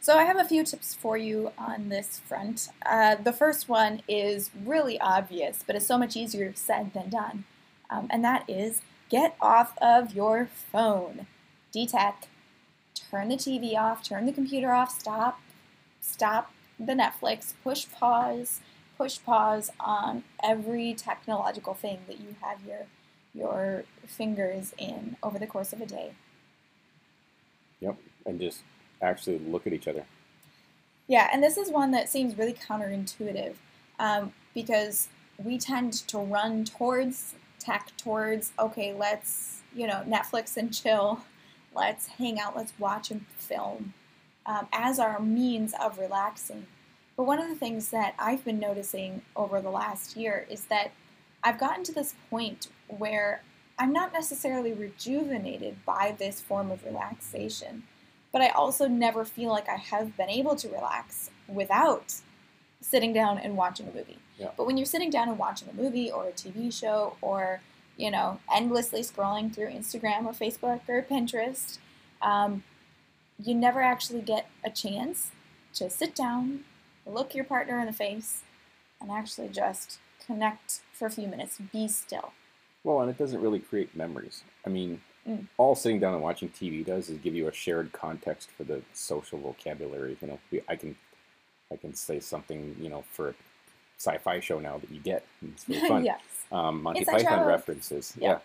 [0.00, 2.68] So I have a few tips for you on this front.
[2.86, 7.44] Uh, the first one is really obvious, but it's so much easier said than done,
[7.90, 11.26] um, and that is get off of your phone.
[11.74, 12.14] Detech.
[13.10, 14.02] Turn the TV off.
[14.02, 14.90] Turn the computer off.
[14.90, 15.40] Stop.
[16.00, 17.54] Stop the Netflix.
[17.62, 18.60] Push pause.
[18.96, 22.86] Push pause on every technological thing that you have your
[23.34, 26.12] your fingers in over the course of a day.
[27.80, 28.62] Yep, and just
[29.02, 30.04] actually look at each other.
[31.08, 33.54] Yeah, and this is one that seems really counterintuitive
[33.98, 35.08] um, because
[35.42, 41.24] we tend to run towards tech, towards, okay, let's, you know, Netflix and chill,
[41.74, 43.94] let's hang out, let's watch a film
[44.46, 46.66] um, as our means of relaxing.
[47.16, 50.92] But one of the things that I've been noticing over the last year is that
[51.42, 53.42] I've gotten to this point where
[53.78, 57.84] I'm not necessarily rejuvenated by this form of relaxation
[58.34, 62.14] but I also never feel like I have been able to relax without
[62.80, 64.18] sitting down and watching a movie.
[64.38, 64.50] Yeah.
[64.56, 67.60] But when you're sitting down and watching a movie or a TV show or,
[67.96, 71.78] you know, endlessly scrolling through Instagram or Facebook or Pinterest,
[72.20, 72.64] um,
[73.38, 75.30] you never actually get a chance
[75.74, 76.64] to sit down,
[77.06, 78.42] look your partner in the face,
[79.00, 82.32] and actually just connect for a few minutes, be still.
[82.82, 84.42] Well, and it doesn't really create memories.
[84.66, 85.46] I mean, Mm.
[85.56, 88.82] all sitting down and watching TV does is give you a shared context for the
[88.92, 90.18] social vocabulary.
[90.20, 90.96] You know, we, I can,
[91.72, 93.34] I can say something, you know, for
[93.98, 95.24] sci-fi show now that you get.
[95.42, 96.04] It's really fun.
[96.04, 96.20] yes.
[96.52, 97.46] um, Monty Inside Python travel.
[97.48, 98.14] references.
[98.18, 98.28] Yeah.
[98.28, 98.38] Yeah.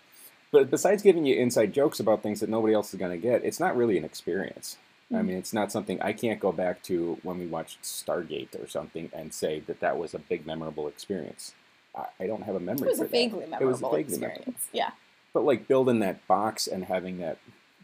[0.51, 3.43] But besides giving you inside jokes about things that nobody else is going to get,
[3.43, 4.77] it's not really an experience.
[5.11, 5.25] I Mhm.
[5.25, 9.09] mean, it's not something I can't go back to when we watched Stargate or something
[9.13, 11.53] and say that that was a big memorable experience.
[11.95, 12.87] I, I don't have a memory.
[12.87, 13.11] It was for a that.
[13.11, 14.37] vaguely It was memorable vaguely experience.
[14.45, 14.59] memorable.
[14.73, 14.91] Yeah.
[15.33, 17.37] But like building that box and having that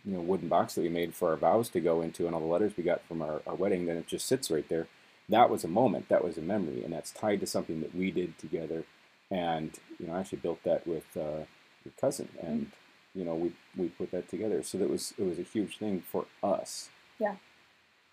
[0.04, 2.42] you know wooden box that we made for our vows to go into and all
[2.42, 4.88] the letters we got from our, our wedding, then it just sits right there.
[5.30, 8.12] That was a moment, that was a memory, and that's tied to something that we
[8.12, 8.84] did together.
[9.32, 11.46] And you know, I actually built that with uh,
[11.84, 12.72] your cousin, and
[13.14, 14.62] you know, we we put that together.
[14.64, 16.90] So that was it was a huge thing for us.
[17.20, 17.36] Yeah.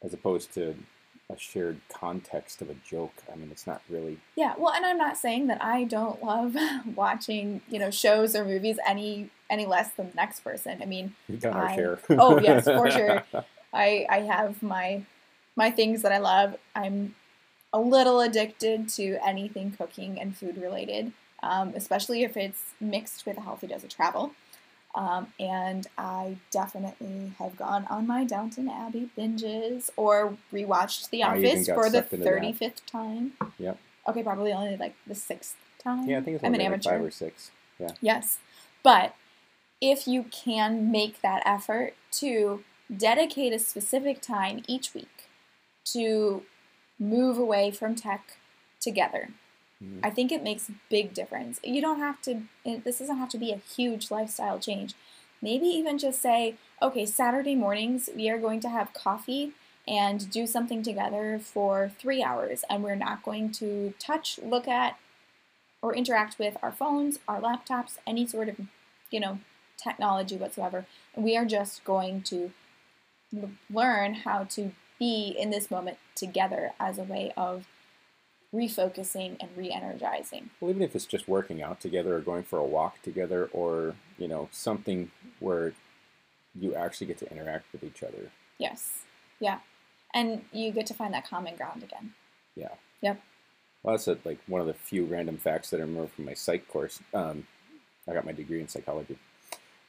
[0.03, 0.77] As opposed to
[1.31, 3.14] a shared context of a joke.
[3.33, 4.18] I mean, it's not really.
[4.37, 6.55] Yeah, well, and I'm not saying that I don't love
[6.94, 10.81] watching, you know, shows or movies any any less than the next person.
[10.83, 11.98] I mean, We've done our share.
[12.11, 13.22] oh, yes, for sure.
[13.72, 15.03] I I have my
[15.56, 16.56] my things that I love.
[16.74, 17.14] I'm
[17.72, 21.12] a little addicted to anything cooking and food related,
[21.42, 24.32] um, especially if it's mixed with a healthy dose of travel.
[24.94, 31.66] Um, and I definitely have gone on my Downton Abbey binges or rewatched The Office
[31.66, 32.30] for the sucked into that.
[32.30, 33.32] thirty fifth time.
[33.58, 33.78] Yep.
[34.08, 36.06] Okay, probably only like the sixth time.
[36.08, 37.52] Yeah, I think it's I'm only an like five or six.
[37.78, 37.92] Yeah.
[38.02, 38.38] Yes.
[38.82, 39.14] But
[39.80, 42.62] if you can make that effort to
[42.94, 45.30] dedicate a specific time each week
[45.84, 46.42] to
[46.98, 48.38] move away from tech
[48.80, 49.30] together,
[49.82, 50.00] Mhm.
[50.02, 51.60] I think it makes a big difference.
[51.64, 54.94] You don't have to, this doesn't have to be a huge lifestyle change.
[55.40, 59.52] Maybe even just say, okay, Saturday mornings, we are going to have coffee
[59.88, 64.96] and do something together for three hours, and we're not going to touch, look at,
[65.80, 68.60] or interact with our phones, our laptops, any sort of,
[69.10, 69.40] you know,
[69.76, 70.86] technology whatsoever.
[71.16, 72.52] We are just going to
[73.68, 74.70] learn how to
[75.02, 77.66] be in this moment together as a way of
[78.54, 80.50] refocusing and re-energizing.
[80.60, 83.96] Well, even if it's just working out together or going for a walk together or,
[84.16, 85.10] you know, something
[85.40, 85.72] where
[86.54, 88.30] you actually get to interact with each other.
[88.58, 89.00] Yes.
[89.40, 89.58] Yeah.
[90.14, 92.12] And you get to find that common ground again.
[92.54, 92.74] Yeah.
[93.00, 93.20] Yep.
[93.82, 96.34] Well, that's a, like one of the few random facts that I remember from my
[96.34, 97.00] psych course.
[97.12, 97.48] Um,
[98.08, 99.18] I got my degree in psychology.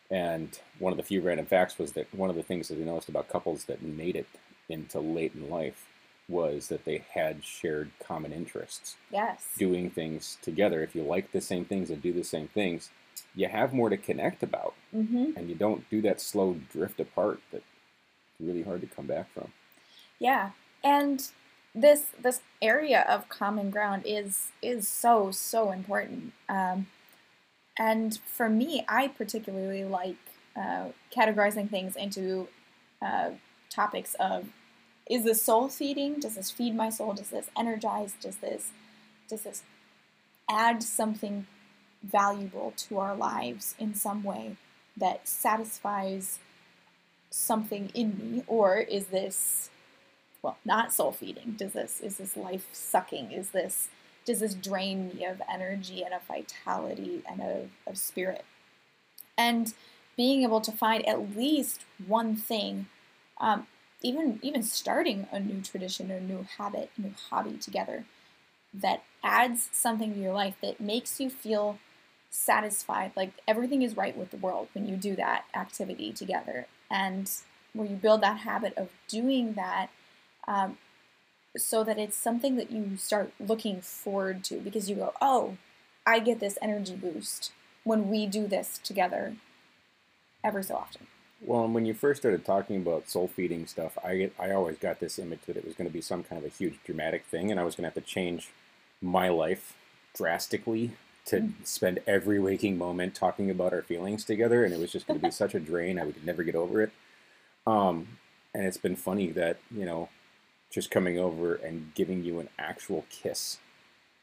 [0.09, 2.81] And one of the few random facts was that one of the things that I
[2.81, 4.27] noticed about couples that made it
[4.69, 5.85] into late in life
[6.29, 8.95] was that they had shared common interests.
[9.11, 9.45] Yes.
[9.57, 10.81] doing things together.
[10.81, 12.89] If you like the same things and do the same things,
[13.35, 15.31] you have more to connect about, Mm-hmm.
[15.35, 17.63] and you don't do that slow drift apart that's
[18.39, 19.51] really hard to come back from.
[20.19, 20.51] Yeah.
[20.83, 21.27] And
[21.75, 26.33] this this area of common ground is is so so important.
[26.47, 26.87] Um,
[27.77, 30.17] and for me, I particularly like
[30.55, 32.47] uh, categorizing things into
[33.01, 33.31] uh,
[33.73, 34.49] topics of
[35.09, 36.19] is this soul feeding?
[36.19, 37.13] Does this feed my soul?
[37.13, 38.13] Does this energize?
[38.21, 38.71] Does this
[39.29, 39.63] does this
[40.49, 41.47] add something
[42.01, 44.57] valuable to our lives in some way
[44.95, 46.39] that satisfies
[47.29, 49.69] something in me, or is this
[50.41, 51.55] well not soul feeding?
[51.57, 53.31] Does this is this life sucking?
[53.31, 53.89] Is this
[54.25, 58.45] does this drain me of energy and of vitality and of, of spirit?
[59.37, 59.73] And
[60.15, 62.87] being able to find at least one thing,
[63.39, 63.67] um,
[64.01, 68.05] even even starting a new tradition, a new habit, new hobby together,
[68.73, 71.77] that adds something to your life that makes you feel
[72.29, 77.31] satisfied, like everything is right with the world when you do that activity together, and
[77.73, 79.89] where you build that habit of doing that,
[80.47, 80.77] um,
[81.55, 85.57] so that it's something that you start looking forward to because you go, oh,
[86.05, 87.51] I get this energy boost
[87.83, 89.35] when we do this together
[90.43, 91.07] every so often.
[91.45, 94.99] Well, and when you first started talking about soul feeding stuff, I I always got
[94.99, 97.51] this image that it was going to be some kind of a huge dramatic thing,
[97.51, 98.49] and I was going to have to change
[99.01, 99.75] my life
[100.15, 100.91] drastically
[101.25, 101.53] to Mm.
[101.63, 105.21] spend every waking moment talking about our feelings together, and it was just going to
[105.21, 105.99] be such a drain.
[105.99, 106.91] I would never get over it.
[107.67, 108.19] Um,
[108.55, 110.09] and it's been funny that you know,
[110.71, 113.59] just coming over and giving you an actual kiss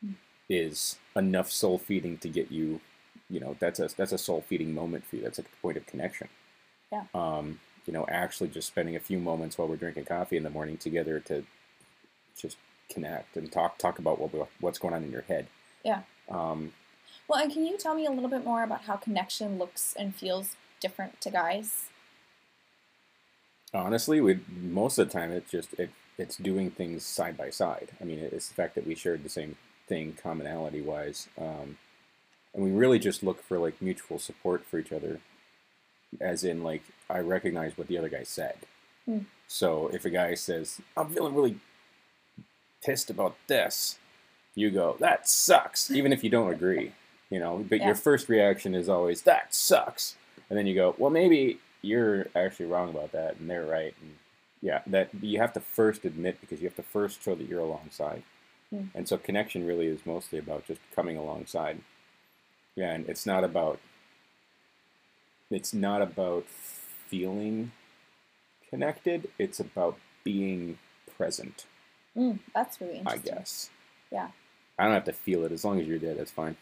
[0.05, 0.15] Mm.
[0.49, 2.81] is enough soul feeding to get you.
[3.29, 5.23] You know, that's a that's a soul feeding moment for you.
[5.23, 6.29] That's a point of connection
[7.15, 10.51] um, you know, actually just spending a few moments while we're drinking coffee in the
[10.51, 11.45] morning together to
[12.37, 12.57] just
[12.89, 15.47] connect and talk talk about what we- what's going on in your head.
[15.85, 16.03] Yeah.
[16.29, 16.73] Um,
[17.29, 20.15] Well, and can you tell me a little bit more about how connection looks and
[20.15, 21.87] feels different to guys?
[23.73, 27.91] honestly, we most of the time it's just it it's doing things side by side.
[28.01, 31.29] I mean, it's the fact that we shared the same thing commonality wise.
[31.39, 31.79] Um,
[32.53, 35.21] and we really just look for like mutual support for each other,
[36.21, 38.57] as in like I recognize what the other guy said.
[39.05, 39.21] Hmm.
[39.49, 41.59] So if a guy says, "I'm feeling really
[42.83, 43.99] pissed about this,"
[44.55, 46.93] you go, "That sucks," even if you don't agree,
[47.31, 47.65] you know.
[47.69, 47.87] But Yeah.
[47.87, 50.17] your first reaction is always, "That sucks,"
[50.49, 54.19] and then you go, "Well, maybe you're actually wrong about that, and they're right." And
[54.63, 57.61] yeah, that you have to first admit because you have to first show that you're
[57.61, 58.23] alongside.
[58.71, 58.87] Hmm.
[58.95, 61.81] And so connection really is mostly about just coming alongside.
[62.77, 63.81] Yeah, and it's not about
[65.51, 67.73] it's not about feeling
[68.69, 69.29] connected.
[69.39, 70.79] It's about being
[71.17, 71.67] present,
[72.17, 73.33] Mm, that's really interesting.
[73.33, 73.71] I guess.
[74.11, 74.29] Yeah.
[74.79, 76.15] I don't have to feel it as long as you're there.
[76.15, 76.57] That's fine.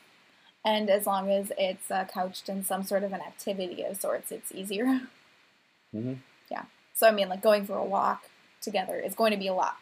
[0.64, 4.30] And as long as it's uh, couched in some sort of an activity of sorts,
[4.30, 5.00] it's easier.
[5.92, 6.14] hmm
[6.50, 6.64] Yeah.
[6.94, 8.28] So, I mean, like going for a walk
[8.60, 9.76] together is going to be a lot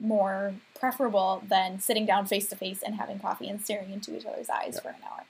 [0.00, 4.26] more preferable than sitting down face to face and having coffee and staring into each
[4.26, 4.80] other's eyes Yeah.
[4.80, 5.24] for an hour.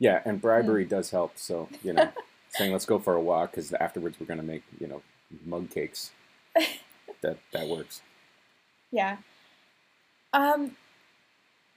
[0.00, 0.90] Yeah, and bribery Hmm.
[0.90, 1.38] does help.
[1.38, 2.08] So you know,
[2.56, 5.02] saying let's go for a walk because afterwards we're gonna make you know
[5.44, 6.12] mug cakes.
[7.22, 8.02] that that works.
[8.90, 9.18] Yeah.
[10.32, 10.76] Um,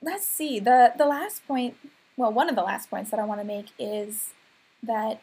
[0.02, 0.60] let's see.
[0.60, 1.76] The the last point,
[2.18, 4.34] well, one of the last points that I want to make is
[4.84, 5.22] that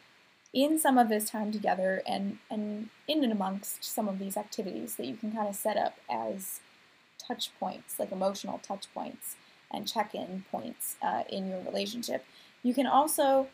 [0.53, 4.95] in some of this time together and and in and amongst some of these activities
[4.95, 6.61] that you can kind of set up as
[7.17, 9.35] touch points, like emotional touch points
[9.71, 12.23] and check-in points uh, in your relationship,
[12.63, 13.47] you can also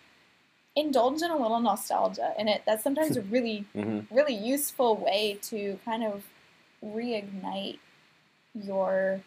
[0.76, 2.64] indulge in a little nostalgia in it.
[2.66, 6.24] That's sometimes a really hmm really useful way to kind of
[6.86, 7.80] reignite
[8.54, 9.22] your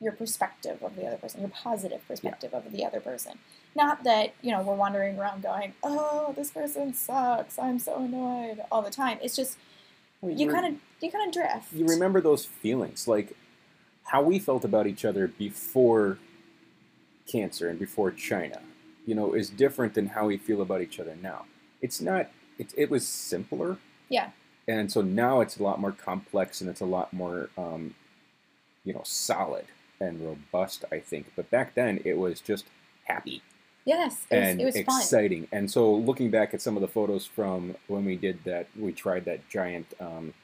[0.00, 3.38] your perspective of the other person, your positive perspective of the other person.
[3.74, 7.58] Not that, you know, we're wandering around going, "Oh, this person sucks.
[7.58, 9.18] I'm so annoyed" all the time.
[9.22, 9.56] It's just
[10.22, 11.72] you kind of you kind of drift.
[11.72, 13.34] you remember those feelings like
[14.04, 16.18] how we felt about each other before
[17.26, 18.60] cancer and before china
[19.06, 21.44] you know is different than how we feel about each other now
[21.80, 24.30] it's not it, it was simpler Yeah.
[24.68, 27.94] and so now it's a lot more complex and it's a lot more um,
[28.84, 29.66] you know solid
[30.00, 32.64] and robust i think but back then it was just
[33.04, 33.42] happy
[33.84, 34.84] Yes, it was, and it was fun.
[34.84, 35.48] exciting.
[35.50, 38.92] And so, looking back at some of the photos from when we did that, we
[38.92, 40.34] tried that giant, um,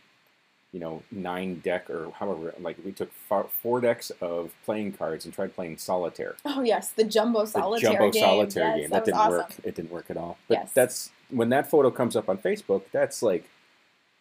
[0.79, 5.25] you know, nine deck or however, like we took four, four decks of playing cards
[5.25, 6.37] and tried playing solitaire.
[6.45, 8.23] Oh yes, the jumbo The solitaire jumbo game.
[8.23, 9.39] solitaire yes, game That, that, didn't awesome.
[9.39, 9.53] work.
[9.65, 10.39] It didn't work at all.
[10.47, 10.71] But Yes.
[10.73, 12.83] that's when that photo comes up on Facebook.
[12.93, 13.49] That's like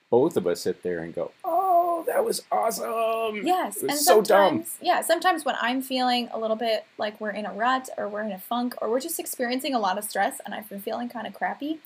[0.09, 3.99] both of us sit there and go, "Oh, that was awesome!" Yes, It was and
[3.99, 4.65] so dumb.
[4.81, 8.21] yeah, sometimes when I'm feeling a little bit like we're in a rut or we're
[8.23, 11.07] in a funk or we're just experiencing a lot of stress and I've been feeling
[11.09, 11.79] kind of crappy,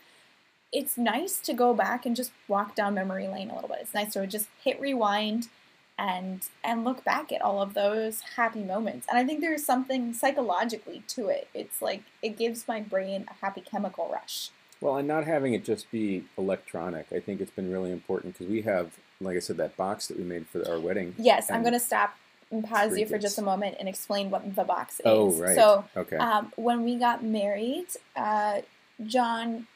[0.71, 3.79] it's nice to go back and just walk down memory lane a little bit.
[3.81, 5.49] It's nice to just hit rewind
[5.97, 9.05] and and look back at all of those happy moments.
[9.09, 11.47] And I think there's something psychologically to it.
[11.53, 14.49] It's like it gives my brain a happy chemical rush.
[14.79, 18.51] Well, and not having it just be electronic, I think it's been really important because
[18.51, 21.13] we have, like I said, that box that we made for our wedding.
[21.19, 22.15] Yes, I'm going to stop
[22.49, 25.03] and pause you for just a moment and explain what the box is.
[25.05, 25.55] Oh, right.
[25.55, 26.17] So, Okay.
[26.17, 28.61] um, when we got married, uh,
[29.05, 29.67] John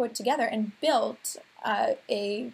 [0.00, 2.50] put together and built uh, a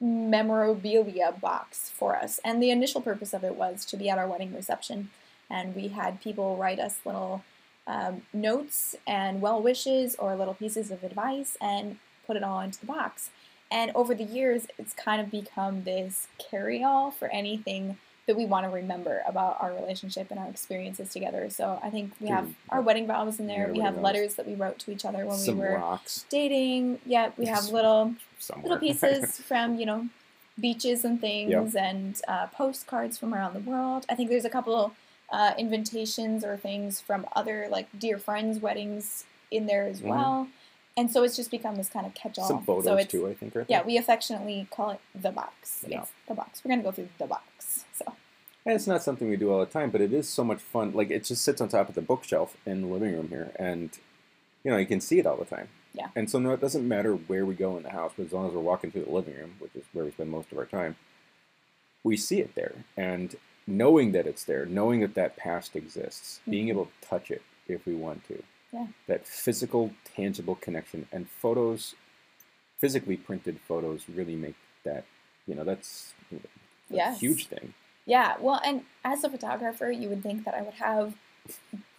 [0.00, 2.38] memorabilia box for us.
[2.44, 5.10] And the initial purpose of it was to be at our wedding reception.
[5.50, 7.42] And we had people write us little
[7.88, 12.78] um, notes and well wishes or little pieces of advice and put it all into
[12.78, 13.30] the box.
[13.72, 18.44] And over the years, it's kind of become this carry all for anything that we
[18.44, 21.50] want to remember about our relationship and our experiences together.
[21.50, 23.68] So I think we have Dude, our wedding vows in there.
[23.72, 24.04] We have vows.
[24.04, 27.00] letters that we wrote to each other when Some we were rocks dating.
[27.04, 28.62] Yeah, we have little somewhere.
[28.74, 30.08] little pieces from you know
[30.60, 34.04] beaches and things and uh, postcards from around the world.
[34.08, 34.92] I think there's a couple
[35.30, 40.08] uh, invitations or things from other like dear friends' weddings in there as Mhm.
[40.08, 40.48] well.
[40.96, 42.48] And so it's just become this kind of catch-all.
[42.48, 43.54] Some photos so too, I think.
[43.54, 43.86] Right Yeah, there.
[43.86, 45.84] we affectionately call it the box.
[45.86, 46.00] Yeah.
[46.02, 46.60] It's the box.
[46.64, 47.84] We're gonna go through the box.
[48.68, 50.92] And it's not something we do all the time, but it is so much fun.
[50.92, 53.88] Like it just sits on top of the bookshelf in the living room here, and
[54.62, 55.68] you know you can see it all the time.
[55.94, 56.08] Yeah.
[56.14, 58.46] And so no, it doesn't matter where we go in the house, but as long
[58.46, 60.66] as we're walking through the living room, which is where we spend most of our
[60.66, 60.96] time,
[62.04, 62.84] we see it there.
[62.94, 66.70] And knowing that it's there, knowing that that past exists, being Mhm.
[66.70, 68.88] able to touch it if we want to, Yeah.
[69.06, 71.94] that physical, tangible connection, and photos,
[72.76, 75.06] physically printed photos, really make that.
[75.46, 76.36] You know, that's a
[76.94, 77.20] Yes.
[77.20, 77.72] huge thing.
[78.08, 81.12] Yeah, well, and as a photographer, you would think that I would have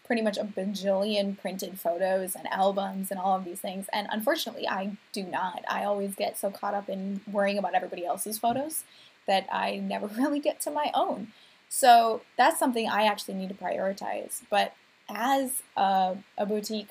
[0.07, 3.86] pretty much a bajillion printed photos and albums and all of these things.
[3.93, 5.64] And unfortunately, I do not.
[5.70, 8.86] I always get so caught up in worrying about everybody else's photos
[9.28, 11.28] that I never really get to my own.
[11.70, 14.41] So that's something I actually need to prioritize.
[14.49, 14.74] But
[15.07, 16.89] as a, a boutique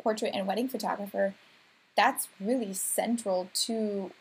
[0.00, 1.34] portrait and wedding photographer,
[1.96, 4.12] that's really central to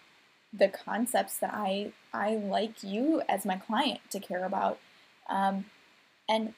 [0.52, 4.80] the concepts that I I like you as my client to care about,
[5.30, 5.66] um,
[6.28, 6.54] and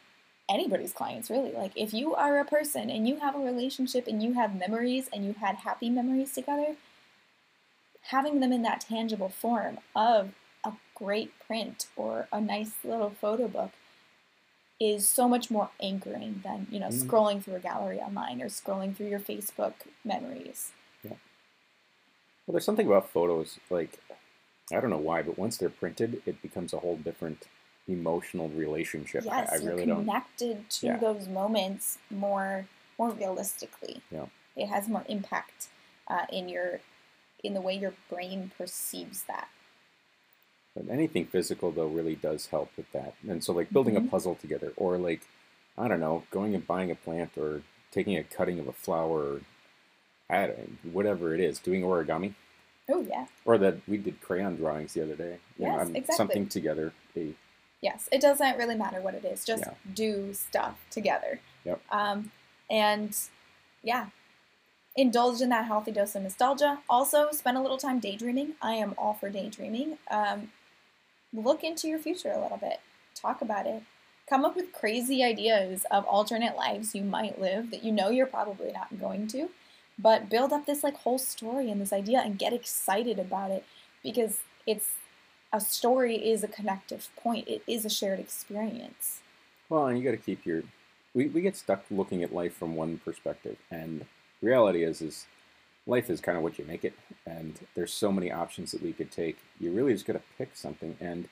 [0.49, 1.51] anybody's clients really.
[1.51, 5.09] Like if you are a person and you have a relationship and you have memories
[5.13, 6.75] and you had happy memories together,
[8.03, 10.29] having them in that tangible form of
[10.65, 13.71] a great print or a nice little photo book
[14.79, 17.03] is so much more anchoring than you know mm.
[17.03, 19.73] scrolling through a gallery online or scrolling through your Facebook
[20.03, 20.71] memories.
[22.45, 23.99] Well, there's something about photos like
[24.73, 27.47] I don't know why, but once they're printed, it becomes a whole different
[27.87, 29.25] emotional relationship.
[29.25, 30.69] Yes, I, I really you're connected don't...
[30.69, 30.97] to yeah.
[30.97, 32.65] those moments more
[32.97, 34.01] more realistically.
[34.11, 34.25] Yeah,
[34.55, 35.67] it has more impact
[36.07, 36.79] uh, in your
[37.43, 39.49] in the way your brain perceives that.
[40.75, 43.15] But anything physical though really does help with that.
[43.27, 44.07] And so like building mm-hmm.
[44.07, 45.21] a puzzle together or like
[45.77, 49.19] I don't know, going and buying a plant or taking a cutting of a flower
[49.19, 49.41] or
[50.31, 52.33] I don't, whatever it is, doing origami.
[52.89, 53.25] Oh yeah.
[53.45, 55.37] Or that we did crayon drawings the other day.
[55.57, 56.15] You yes, know, exactly.
[56.15, 56.93] Something together.
[57.15, 57.33] A,
[57.81, 59.45] yes, it doesn't really matter what it is.
[59.45, 59.73] Just yeah.
[59.93, 61.39] do stuff together.
[61.65, 61.81] Yep.
[61.91, 62.31] Um,
[62.69, 63.15] and
[63.83, 64.07] yeah,
[64.95, 66.79] indulge in that healthy dose of nostalgia.
[66.89, 68.53] Also, spend a little time daydreaming.
[68.61, 69.97] I am all for daydreaming.
[70.09, 70.51] Um,
[71.33, 72.79] look into your future a little bit,
[73.15, 73.83] talk about it,
[74.27, 78.25] come up with crazy ideas of alternate lives you might live that you know you're
[78.25, 79.49] probably not going to,
[79.97, 83.65] but build up this like whole story and this idea and get excited about it
[84.03, 84.91] because it's
[85.53, 87.47] a story is a connective point.
[87.47, 89.19] It is a shared experience.
[89.69, 90.63] Well, and you got to keep your
[91.13, 94.05] we, we get stuck looking at life from one perspective and
[94.41, 95.25] reality is is
[95.87, 96.93] life is kind of what you make it,
[97.25, 99.37] and there's so many options that we could take.
[99.59, 101.27] You really just got to pick something, and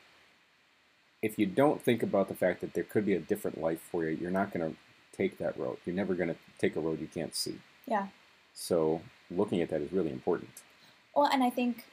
[1.22, 4.03] if you don't think about the fact that there could be a different life for
[4.05, 4.78] you, you're not going to
[5.16, 5.78] take that road.
[5.86, 7.60] You're never going to take a road you can't see.
[7.86, 8.07] Yeah.
[8.60, 9.01] So
[9.32, 10.49] looking at that is really important.
[11.16, 11.86] Well, and I think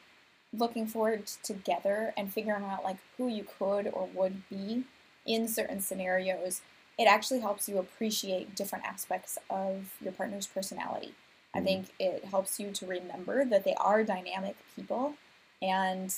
[0.52, 4.84] looking forward together and figuring out like who you could or would be
[5.24, 6.62] in certain scenarios,
[6.98, 11.14] it actually helps you appreciate different aspects of your partner's personality.
[11.54, 11.66] I mm-hmm.
[11.66, 15.14] think it helps you to remember that they are dynamic people
[15.62, 16.12] and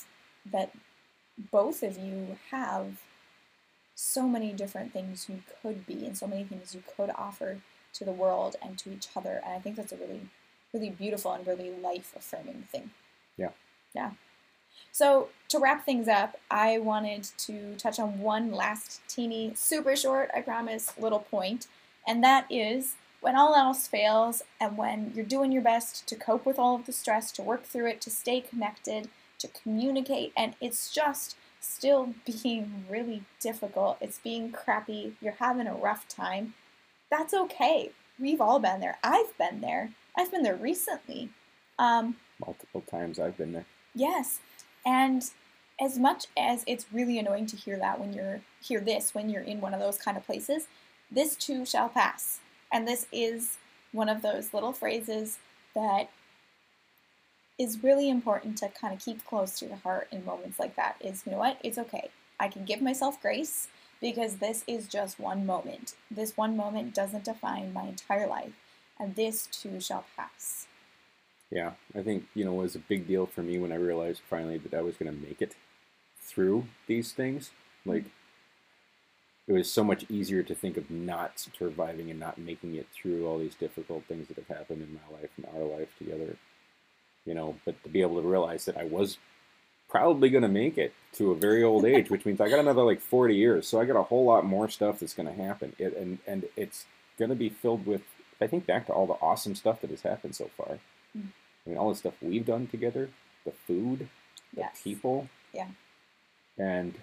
[0.51, 0.73] that
[1.53, 3.03] both of you have
[3.95, 7.59] so many different things you could be and so many things you could offer
[7.93, 9.41] to the world and to each other.
[9.45, 10.29] And I think that's a really,
[10.73, 12.91] really beautiful and really life affirming thing.
[13.37, 13.51] Yeah.
[13.95, 14.13] Yeah.
[14.93, 20.31] So, to wrap things up, I wanted to touch on one last teeny, super short,
[20.35, 21.67] I promise, little point,
[22.07, 26.47] and that is when all else fails and when you're doing your best to cope
[26.47, 29.09] with all of the stress, to work through it, to stay connected,
[29.39, 35.75] to communicate, and it's just still being really difficult, it's being crappy, you're having a
[35.75, 36.55] rough time,
[37.11, 37.91] that's okay.
[38.19, 38.99] We've all been there.
[39.03, 39.93] I've been there.
[40.19, 41.31] I've been there recently.
[41.79, 43.67] Um, Multiple times I've been there.
[43.95, 44.41] Yes.
[44.85, 45.23] And
[45.81, 49.43] as much as it's really annoying to hear that when you're hear this when you're
[49.43, 50.67] in one of those kind of places,
[51.11, 52.41] this too shall pass.
[52.73, 53.59] And this is
[53.93, 55.39] one of those little phrases
[55.75, 56.11] that
[57.59, 60.97] is really important to kind of keep close to your heart in moments like that
[61.01, 61.59] is you know what?
[61.63, 62.11] It's okay.
[62.41, 63.69] I can give myself grace
[64.01, 65.95] because this is just one moment.
[66.11, 68.53] This one moment doesn't define my entire life,
[68.99, 70.67] and this too shall pass.
[71.51, 74.21] Yeah, I think, you know, it was a big deal for me when I realized
[74.29, 75.57] finally that I was going to make it
[76.21, 77.51] through these things.
[77.87, 78.05] Like,
[79.47, 83.27] it was so much easier to think of not surviving and not making it through
[83.27, 86.37] all these difficult things that have happened in my life and our life together.
[87.25, 89.17] You know, but to be able to realize that I was
[89.89, 92.83] probably going to make it to a very old age, which means I got another
[92.83, 93.67] like 40 years.
[93.67, 95.75] So I got a whole lot more stuff that's going to happen.
[95.79, 96.85] It, and, and it's
[97.19, 98.03] going to be filled with,
[98.41, 100.79] I think, back to all the awesome stuff that has happened so far.
[101.17, 101.29] Mm.
[101.67, 103.11] I mean, all the stuff we've done together,
[103.45, 104.09] the food,
[104.55, 104.81] the yes.
[104.83, 105.29] people.
[105.53, 105.69] Yeah.
[106.57, 106.95] And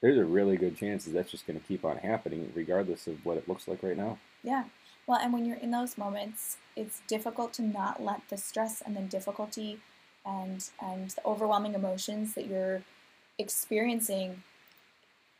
[0.00, 3.24] there's a really good chance that that's just going to keep on happening regardless of
[3.24, 4.18] what it looks like right now.
[4.42, 4.64] Yeah.
[5.06, 8.96] Well, and when you're in those moments, it's difficult to not let the stress and
[8.96, 9.80] the difficulty
[10.24, 12.82] and and the overwhelming emotions that you're
[13.38, 14.42] experiencing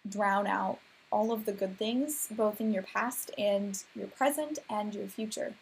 [0.08, 0.78] drown out
[1.10, 5.54] all of the good things, both in your past and your present and your future.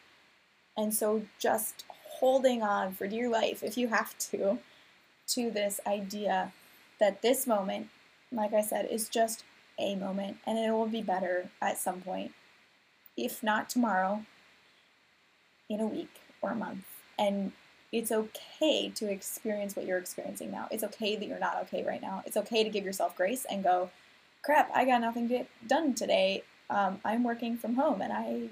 [0.76, 1.84] And so just
[2.18, 4.59] holding on for dear life, if you have to,
[5.28, 6.53] to this idea
[6.99, 7.88] that this moment
[8.34, 9.45] like I said, is just
[9.78, 12.32] a moment and it will be better at some point.
[13.16, 14.24] If not tomorrow,
[15.70, 16.84] in a week or a month.
[17.18, 17.53] And
[17.92, 20.68] it's okay to experience what you're experiencing now.
[20.70, 22.22] It's okay that you're not okay right now.
[22.26, 23.90] It's okay to give yourself grace and go,
[24.45, 26.45] crap, I got nothing to get done today.
[26.70, 28.49] um, I'm working from home and I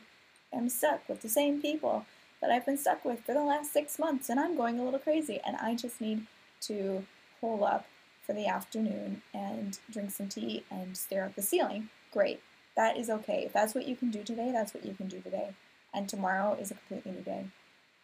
[0.53, 2.05] am stuck with the same people
[2.41, 4.99] that I've been stuck with for the last six months and I'm going a little
[4.99, 6.27] crazy and I just need
[6.63, 7.05] to
[7.41, 7.87] hole up
[8.27, 11.89] for the afternoon and drink some tea and stare at the ceiling.
[12.13, 12.41] Great.
[12.77, 13.45] That is okay.
[13.45, 15.51] If that's what you can do today, that's what you can do today.
[15.93, 17.47] And tomorrow is a completely new day.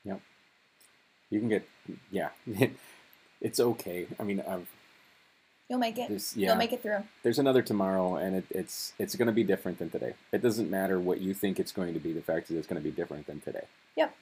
[0.04, 0.20] Yep.
[1.30, 1.68] You can get,
[2.10, 2.30] yeah,
[3.40, 4.06] it's okay.
[4.18, 4.68] I mean, I've,
[5.68, 6.08] You'll make it.
[6.08, 6.48] There's- yeah.
[6.48, 7.04] You'll make it through.
[7.22, 10.14] there's another tomorrow, and it, it's it's going to be different than today.
[10.32, 12.12] It doesn't matter what you think it's going to be.
[12.12, 13.66] The fact is, it's going to be different than today.
[13.96, 14.14] Yep.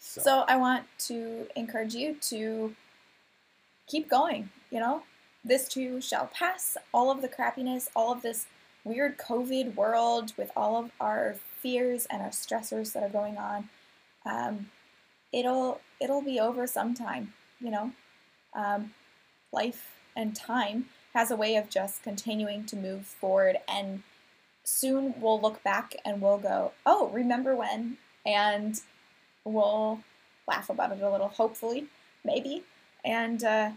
[0.00, 2.74] So, So I want to encourage you to
[3.86, 4.50] keep going.
[4.70, 5.02] You know,
[5.44, 6.76] this too shall pass.
[6.92, 8.46] All of the crappiness, all of this
[8.84, 13.68] weird COVID world with all of our fears and our stressors that are going on,
[14.26, 14.70] um,
[15.32, 17.34] it'll it'll be over sometime.
[17.60, 17.92] You know,
[18.54, 18.94] um,
[19.52, 24.02] life and time has a way of just continuing to move forward, and
[24.64, 27.96] soon we'll look back and we'll go, "Oh, remember when?"
[28.26, 28.80] and
[29.44, 30.00] we'll
[30.46, 31.86] laugh about it a little, hopefully,
[32.24, 32.64] maybe,
[33.04, 33.70] and uh,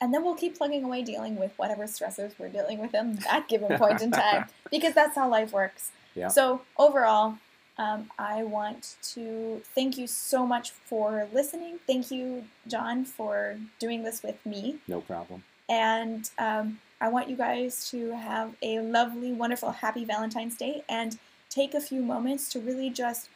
[0.00, 3.46] and then we'll keep plugging away, dealing with whatever stressors we're dealing with in that
[3.46, 5.92] given point in time, because that's how life works.
[6.14, 6.28] Yeah.
[6.28, 7.38] So overall,
[7.82, 11.74] um, I want to thank you so much for listening.
[11.86, 15.42] Thank you, John, for doing this with me, no problem.
[15.68, 16.66] and um,
[17.00, 21.18] I want you guys to have a lovely, wonderful, happy Valentine's Day, and
[21.50, 23.28] take a few moments to really just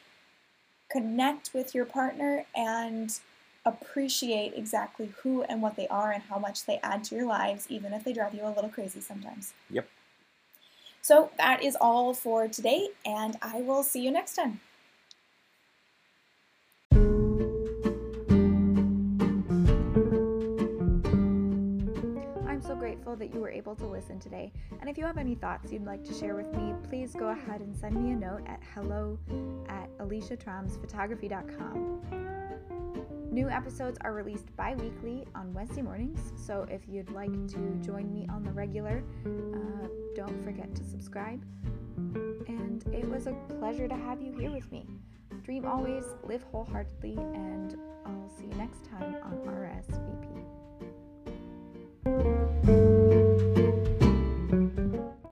[0.91, 3.19] connect with your partner and
[3.65, 7.67] appreciate exactly who and what they are and how much they add to your lives,
[7.69, 9.53] even if they drive you a little crazy sometimes.
[9.71, 9.89] Yep.
[11.07, 14.59] So that is all for today, and I will see you next time.
[22.45, 24.53] I'm so grateful that you were able to listen today.
[24.81, 27.61] And if you have any thoughts you'd like to share with me, please go ahead
[27.61, 29.17] and send me a note at hello
[29.69, 32.27] at aliciatramsphotography.com.
[33.37, 38.11] New episodes are released bi weekly on Wednesday mornings, so if you'd like to join
[38.11, 41.45] me on the regular, uh, don't forget to subscribe.
[42.49, 44.87] And it was a pleasure to have you here with me.
[45.43, 47.77] Dream always, live wholeheartedly, and
[48.07, 49.35] I'll see you next time on
[52.65, 52.96] RSVP.